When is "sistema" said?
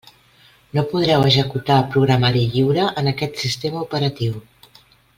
3.45-3.85